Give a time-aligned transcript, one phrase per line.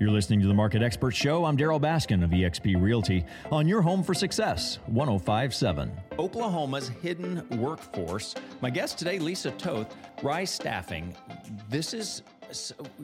[0.00, 1.44] You're listening to the Market Expert Show.
[1.44, 5.92] I'm Darryl Baskin of eXp Realty on your home for success, 1057.
[6.18, 8.34] Oklahoma's hidden workforce.
[8.60, 11.14] My guest today, Lisa Toth, Rise Staffing.
[11.68, 12.22] This is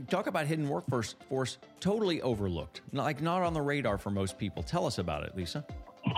[0.08, 4.60] talk about hidden workforce force totally overlooked, like not on the radar for most people.
[4.64, 5.64] Tell us about it, Lisa.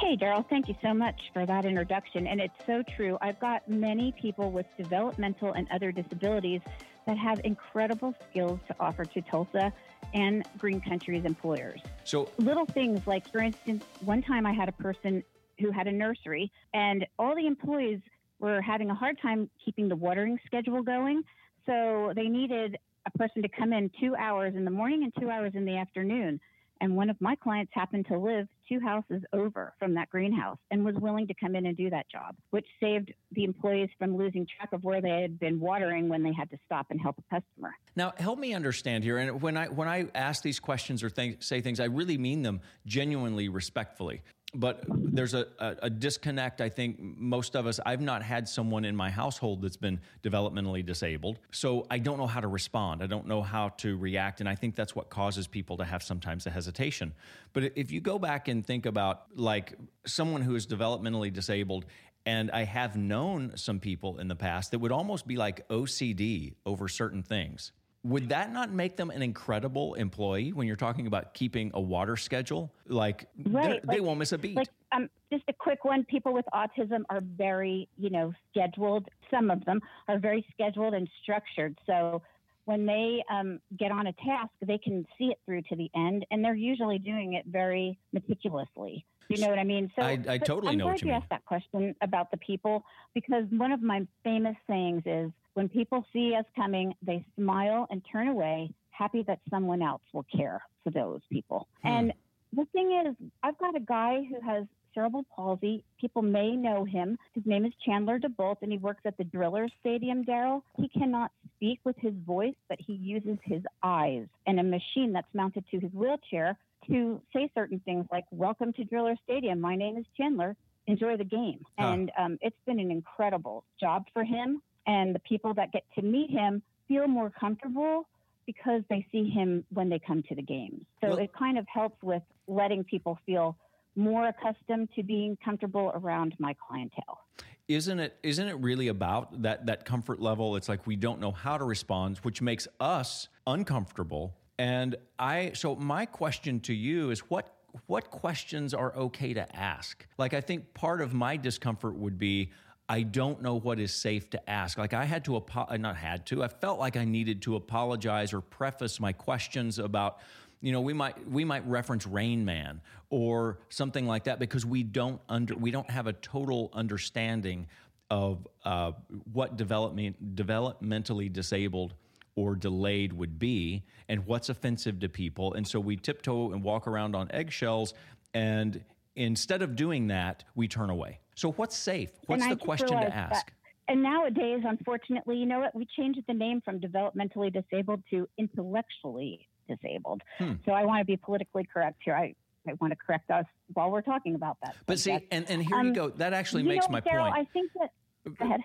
[0.01, 2.27] Hey, Darryl, thank you so much for that introduction.
[2.27, 3.19] And it's so true.
[3.21, 6.63] I've got many people with developmental and other disabilities
[7.07, 9.73] that have incredible skills to offer to Tulsa
[10.15, 11.81] and Green Country's employers.
[12.05, 15.23] So, little things like, for instance, one time I had a person
[15.59, 18.01] who had a nursery, and all the employees
[18.39, 21.23] were having a hard time keeping the watering schedule going.
[21.67, 25.31] So, they needed a person to come in two hours in the morning and two
[25.31, 26.41] hours in the afternoon.
[26.83, 30.85] And one of my clients happened to live two houses over from that greenhouse and
[30.85, 34.49] was willing to come in and do that job, which saved the employees from losing
[34.57, 37.41] track of where they had been watering when they had to stop and help a
[37.41, 37.71] customer.
[37.95, 39.19] Now, help me understand here.
[39.19, 42.61] And when I when I ask these questions or say things, I really mean them
[42.85, 44.23] genuinely, respectfully
[44.55, 46.61] but there's a, a, disconnect.
[46.61, 50.85] I think most of us, I've not had someone in my household that's been developmentally
[50.85, 51.39] disabled.
[51.53, 53.03] So I don't know how to respond.
[53.03, 54.41] I don't know how to react.
[54.41, 57.15] And I think that's what causes people to have sometimes a hesitation.
[57.55, 59.75] But if you go back and think about like
[60.07, 61.87] someone who is developmentally disabled,
[62.27, 66.55] and I have known some people in the past that would almost be like OCD
[66.67, 67.73] over certain things
[68.05, 72.17] would that not make them an incredible employee when you're talking about keeping a water
[72.17, 72.73] schedule?
[72.89, 73.81] Like, right.
[73.87, 74.57] they won't miss a beat.
[74.57, 76.05] Like, um, just a quick one.
[76.05, 79.09] People with autism are very, you know, scheduled.
[79.31, 81.79] Some of them are very scheduled and structured.
[81.87, 82.23] So
[82.65, 86.27] when they um, get on a task, they can see it through to the end,
[86.31, 89.05] and they're usually doing it very meticulously.
[89.29, 89.91] You know what I mean?
[89.97, 92.37] So I, I totally I'm know glad what you, you asked that question about the
[92.39, 97.87] people because one of my famous sayings is when people see us coming, they smile
[97.91, 101.69] and turn away, happy that someone else will care for those people.
[101.83, 101.89] Hmm.
[101.89, 102.13] And
[102.53, 105.85] the thing is, I've got a guy who has cerebral palsy.
[105.99, 107.19] People may know him.
[107.33, 110.63] His name is Chandler DeBolt, and he works at the Driller Stadium, Darryl.
[110.79, 115.33] He cannot speak with his voice, but he uses his eyes and a machine that's
[115.35, 119.61] mounted to his wheelchair to say certain things like, Welcome to Driller Stadium.
[119.61, 120.57] My name is Chandler.
[120.87, 121.65] Enjoy the game.
[121.79, 121.87] Huh.
[121.87, 126.03] And um, it's been an incredible job for him and the people that get to
[126.03, 128.07] meet him feel more comfortable
[128.47, 130.85] because they see him when they come to the games.
[131.01, 133.57] So well, it kind of helps with letting people feel
[133.95, 137.21] more accustomed to being comfortable around my clientele.
[137.69, 140.57] Isn't it isn't it really about that that comfort level?
[140.57, 144.35] It's like we don't know how to respond, which makes us uncomfortable.
[144.59, 147.55] And I so my question to you is what
[147.87, 150.07] what questions are okay to ask?
[150.19, 152.51] Like I think part of my discomfort would be
[152.89, 154.77] I don't know what is safe to ask.
[154.77, 157.57] Like I had to, apo- uh, not had to, I felt like I needed to
[157.57, 160.19] apologize or preface my questions about,
[160.61, 164.85] you know, we might we might reference Rain Man or something like that because we
[164.85, 167.67] don't under we don't have a total understanding
[168.11, 168.93] of uh,
[169.33, 171.95] what development developmentally disabled
[172.37, 175.55] or delayed would be and what's offensive to people.
[175.55, 177.95] And so we tiptoe and walk around on eggshells.
[178.35, 178.85] And
[179.17, 181.21] instead of doing that, we turn away.
[181.43, 182.11] So what's safe?
[182.27, 183.47] What's the question to ask?
[183.47, 183.53] That,
[183.89, 185.75] and nowadays, unfortunately, you know what?
[185.75, 190.23] We changed the name from developmentally disabled to intellectually disabled.
[190.39, 190.53] Hmm.
[190.65, 192.15] So I want to be politically correct here.
[192.15, 192.37] I,
[192.69, 194.77] I want to correct us while we're talking about that.
[194.87, 196.11] But see, and, and here um, you go.
[196.11, 197.35] That actually makes know, my Darryl, point.
[197.35, 197.91] I think that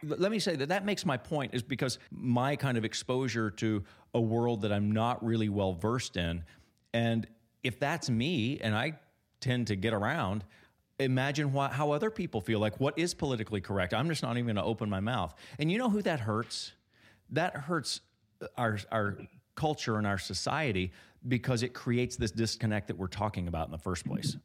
[0.03, 3.83] let me say that that makes my point is because my kind of exposure to
[4.13, 6.43] a world that I'm not really well versed in.
[6.93, 7.25] And
[7.63, 8.99] if that's me and I
[9.39, 10.43] tend to get around,
[11.00, 13.94] imagine what, how other people feel like what is politically correct?
[13.94, 15.34] I'm just not even going to open my mouth.
[15.59, 16.74] And you know who that hurts?
[17.31, 18.02] That hurts
[18.56, 19.18] our our
[19.56, 20.91] culture and our society
[21.28, 24.38] because it creates this disconnect that we're talking about in the first place.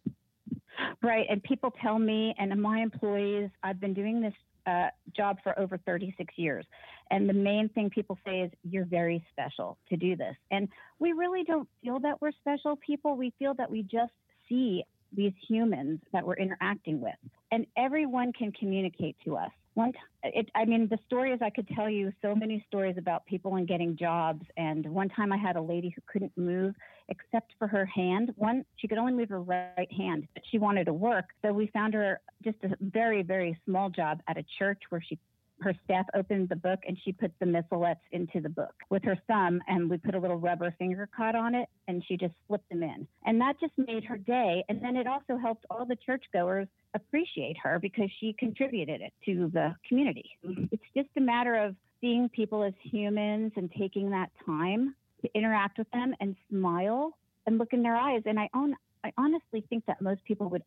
[1.03, 4.35] Right and people tell me and my employees i've been doing this
[4.67, 6.65] uh, job for over 36 years
[7.13, 10.35] and the main thing people say is you're very special to do this.
[10.51, 13.17] And we really don't feel that we're special people.
[13.17, 14.13] We feel that we just
[14.49, 14.83] see
[15.15, 17.15] these humans that we're interacting with.
[17.51, 19.51] And everyone can communicate to us.
[19.75, 19.93] One,
[20.23, 23.67] it, I mean, the stories I could tell you so many stories about people and
[23.67, 24.45] getting jobs.
[24.57, 26.75] And one time I had a lady who couldn't move
[27.09, 28.33] except for her hand.
[28.37, 31.27] One, she could only move her right hand, but she wanted to work.
[31.43, 35.19] So we found her just a very, very small job at a church where she
[35.63, 39.17] her staff opened the book and she put the missalettes into the book with her
[39.27, 42.69] thumb and we put a little rubber finger cut on it and she just slipped
[42.69, 43.07] them in.
[43.25, 44.65] And that just made her day.
[44.69, 49.51] And then it also helped all the churchgoers appreciate her because she contributed it to
[49.53, 50.31] the community.
[50.43, 55.79] It's just a matter of seeing people as humans and taking that time to interact
[55.79, 57.17] with them and smile
[57.47, 58.23] and look in their eyes.
[58.27, 58.75] And I own,
[59.05, 60.65] I honestly think that most people would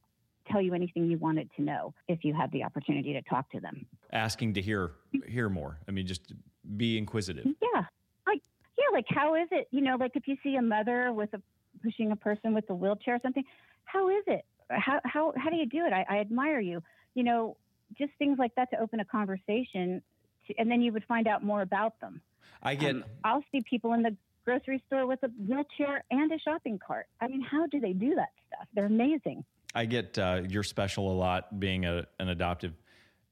[0.51, 3.59] tell you anything you wanted to know if you had the opportunity to talk to
[3.59, 3.85] them.
[4.11, 4.91] Asking to hear
[5.27, 5.79] hear more.
[5.87, 6.33] I mean, just
[6.77, 7.45] be inquisitive.
[7.45, 7.83] Yeah,
[8.27, 8.41] like
[8.77, 9.67] yeah, like how is it?
[9.71, 11.41] You know, like if you see a mother with a
[11.83, 13.43] pushing a person with a wheelchair or something,
[13.85, 14.45] how is it?
[14.69, 15.93] How how how do you do it?
[15.93, 16.81] I, I admire you.
[17.13, 17.57] You know,
[17.97, 20.01] just things like that to open a conversation,
[20.47, 22.21] to, and then you would find out more about them.
[22.61, 22.95] I get.
[22.95, 24.15] Um, I'll see people in the
[24.45, 27.07] grocery store with a wheelchair and a shopping cart.
[27.19, 28.67] I mean, how do they do that stuff?
[28.73, 29.43] They're amazing.
[29.75, 32.73] I get uh, you're special a lot being a, an adoptive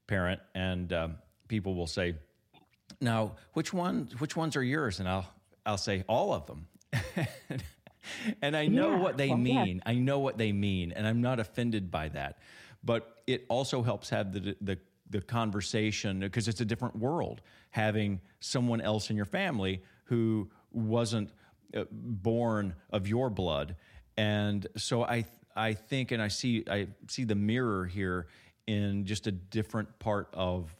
[0.06, 1.16] parent, and um,
[1.48, 2.14] people will say,
[3.00, 5.26] "Now, which ones which ones are yours?" And I'll
[5.64, 6.66] I'll say all of them.
[8.42, 9.64] and I know Yeah, what they well, yeah.
[9.64, 9.82] mean.
[9.86, 12.38] I know what they mean, and I'm not offended by that.
[12.84, 14.78] But it also helps have the the
[15.10, 17.40] the conversation because it's a different world
[17.70, 21.30] having someone else in your family who wasn't
[21.76, 23.76] uh, born of your blood,
[24.18, 25.24] and so I
[25.56, 28.26] I think and I see I see the mirror here
[28.66, 30.74] in just a different part of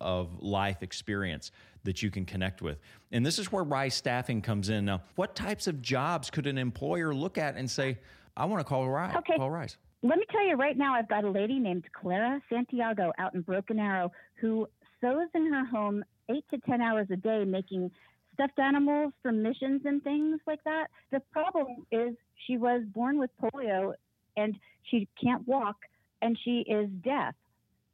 [0.00, 1.50] of life experience
[1.84, 2.78] that you can connect with.
[3.12, 4.84] And this is where Rise Staffing comes in.
[4.84, 7.98] Now, what types of jobs could an employer look at and say,
[8.36, 9.16] I want to call Rise?
[9.16, 9.36] Okay.
[9.36, 9.76] Call Rise.
[10.02, 13.40] Let me tell you right now, I've got a lady named Clara Santiago out in
[13.40, 14.68] Broken Arrow who
[15.00, 17.90] sews in her home eight to 10 hours a day making
[18.34, 20.86] stuffed animals for missions and things like that.
[21.10, 22.14] The problem is
[22.46, 23.94] she was born with polio
[24.38, 24.58] and
[24.90, 25.76] she can't walk
[26.22, 27.34] and she is deaf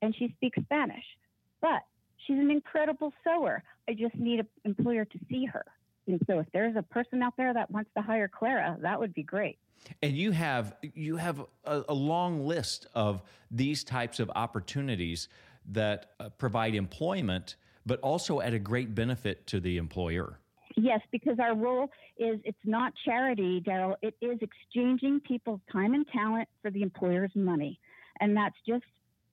[0.02, 1.04] and she speaks Spanish.
[1.60, 1.82] But
[2.26, 3.62] she's an incredible sewer.
[3.88, 5.64] I just need an employer to see her.
[6.06, 9.14] And so if there's a person out there that wants to hire Clara, that would
[9.14, 9.58] be great.
[10.02, 15.28] And you have you have a, a long list of these types of opportunities
[15.72, 20.38] that uh, provide employment, but also at a great benefit to the employer.
[20.76, 23.94] Yes, because our role is it's not charity, Darryl.
[24.02, 27.78] It is exchanging people's time and talent for the employer's money.
[28.20, 28.84] And that's just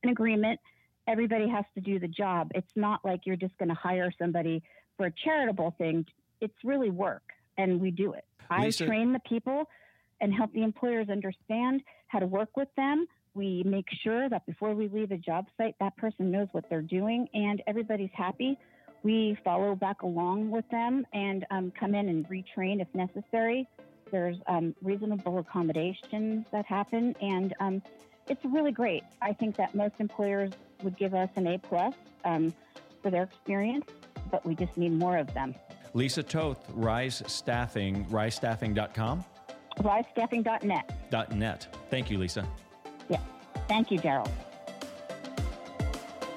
[0.04, 0.60] an agreement.
[1.08, 2.52] Everybody has to do the job.
[2.54, 4.62] It's not like you're just going to hire somebody
[4.98, 6.06] for a charitable thing.
[6.42, 7.24] It's really work,
[7.58, 8.26] and we do it.
[8.60, 9.68] Lisa- I train the people
[10.20, 13.08] and help the employers understand how to work with them.
[13.34, 16.82] We make sure that before we leave a job site, that person knows what they're
[16.82, 18.58] doing and everybody's happy.
[19.04, 23.68] We follow back along with them and um, come in and retrain if necessary.
[24.12, 27.82] There's um, reasonable accommodations that happen, and um,
[28.28, 29.04] it's really great.
[29.22, 30.52] I think that most employers
[30.84, 31.94] would give us an A plus
[32.26, 32.54] um,
[33.02, 33.86] for their experience,
[34.30, 35.56] but we just need more of them.
[35.94, 39.24] Lisa Toth, Rise Staffing, risestaffing.com,
[39.80, 41.10] RiseStaffing.net.
[41.10, 41.76] dot .net.
[41.90, 42.48] Thank you, Lisa.
[43.10, 43.20] Yeah.
[43.68, 44.30] Thank you, Darryl.